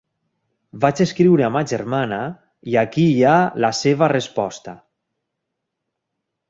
[0.85, 2.19] Vaig escriure a ma germana
[2.73, 4.77] i aquí hi ha la seva resposta.